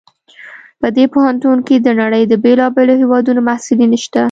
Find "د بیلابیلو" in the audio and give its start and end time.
2.27-2.93